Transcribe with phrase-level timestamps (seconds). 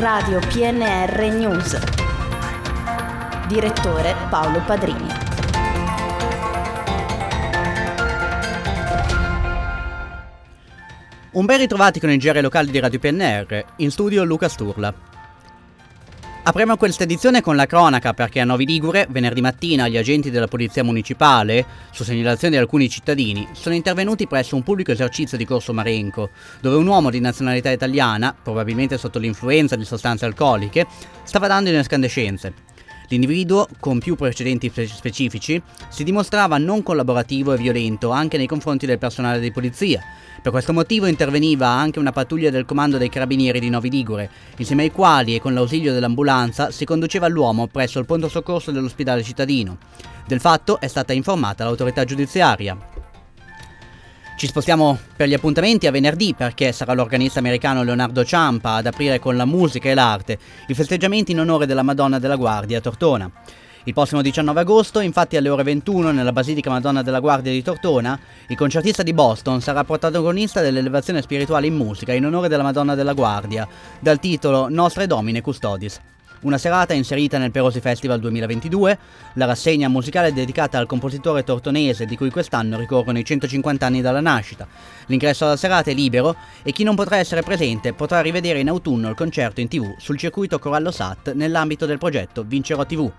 [0.00, 1.78] Radio PNR News.
[3.48, 5.06] Direttore Paolo Padrini.
[11.32, 15.09] Un ben ritrovati con i GR locali di Radio PNR, in studio Luca Sturla.
[16.42, 20.46] Apriamo questa edizione con la cronaca perché a Novi Ligure, venerdì mattina, gli agenti della
[20.46, 25.74] Polizia Municipale, su segnalazione di alcuni cittadini, sono intervenuti presso un pubblico esercizio di Corso
[25.74, 26.30] Marenco,
[26.62, 30.86] dove un uomo di nazionalità italiana, probabilmente sotto l'influenza di sostanze alcoliche,
[31.24, 32.69] stava dando in escandescenze.
[33.10, 38.98] L'individuo, con più precedenti specifici, si dimostrava non collaborativo e violento anche nei confronti del
[38.98, 40.00] personale di polizia.
[40.40, 44.84] Per questo motivo interveniva anche una pattuglia del comando dei carabinieri di Novi Ligure, insieme
[44.84, 49.78] ai quali e con l'ausilio dell'ambulanza si conduceva l'uomo presso il pronto soccorso dell'ospedale cittadino.
[50.24, 52.78] Del fatto è stata informata l'autorità giudiziaria.
[54.40, 59.18] Ci spostiamo per gli appuntamenti a venerdì perché sarà l'organista americano Leonardo Ciampa ad aprire
[59.18, 63.30] con la musica e l'arte i festeggiamenti in onore della Madonna della Guardia a Tortona.
[63.84, 68.18] Il prossimo 19 agosto, infatti alle ore 21 nella Basilica Madonna della Guardia di Tortona,
[68.48, 73.12] il concertista di Boston sarà protagonista dell'elevazione spirituale in musica in onore della Madonna della
[73.12, 76.00] Guardia, dal titolo Nostre Domine Custodis.
[76.42, 78.98] Una serata inserita nel Perosi Festival 2022,
[79.34, 84.22] la rassegna musicale dedicata al compositore tortonese di cui quest'anno ricorrono i 150 anni dalla
[84.22, 84.66] nascita.
[85.06, 89.10] L'ingresso alla serata è libero e chi non potrà essere presente potrà rivedere in autunno
[89.10, 93.12] il concerto in tv sul circuito Corallo Sat nell'ambito del progetto Vincerò TV.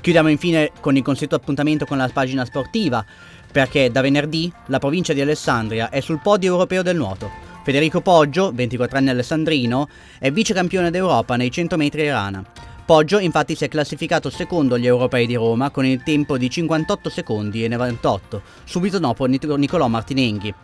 [0.00, 3.04] Chiudiamo infine con il consueto appuntamento con la pagina sportiva,
[3.50, 7.47] perché da venerdì la provincia di Alessandria è sul podio europeo del nuoto.
[7.68, 12.42] Federico Poggio, 24 anni alessandrino, è vice campione d'Europa nei 100 metri rana.
[12.86, 17.10] Poggio infatti si è classificato secondo agli europei di Roma con il tempo di 58
[17.10, 20.54] secondi e 98, subito dopo Nicolò Martinenghi.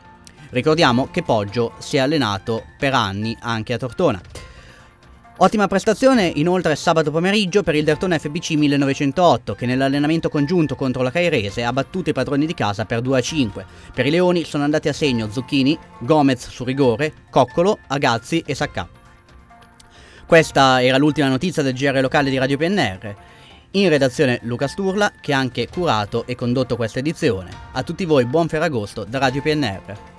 [0.49, 4.19] Ricordiamo che Poggio si è allenato per anni anche a Tortona.
[5.37, 11.11] Ottima prestazione inoltre sabato pomeriggio per il Dertone FBC 1908 che nell'allenamento congiunto contro la
[11.11, 13.67] Cairese ha battuto i padroni di casa per 2 a 5.
[13.93, 18.89] Per i Leoni sono andati a segno Zucchini, Gomez su rigore, Coccolo, Agazzi e Sacca.
[20.25, 23.15] Questa era l'ultima notizia del GR locale di Radio PNR.
[23.73, 27.51] In redazione Luca Sturla che ha anche curato e condotto questa edizione.
[27.73, 30.14] A tutti voi buon Ferragosto da Radio PNR.